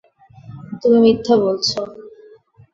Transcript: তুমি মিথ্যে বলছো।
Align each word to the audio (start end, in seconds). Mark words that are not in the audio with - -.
তুমি 0.81 0.97
মিথ্যে 0.99 1.33
বলছো। 1.37 1.79